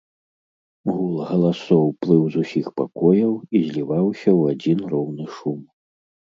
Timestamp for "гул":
0.91-1.11